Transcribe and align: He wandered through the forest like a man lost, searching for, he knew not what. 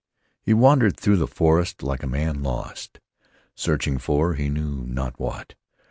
He 0.41 0.51
wandered 0.51 0.99
through 0.99 1.17
the 1.17 1.27
forest 1.27 1.83
like 1.83 2.01
a 2.01 2.07
man 2.07 2.41
lost, 2.41 2.99
searching 3.53 3.99
for, 3.99 4.33
he 4.33 4.49
knew 4.49 4.83
not 4.87 5.19
what. 5.19 5.53